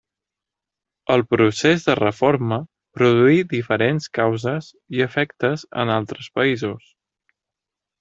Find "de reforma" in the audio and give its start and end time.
1.89-2.59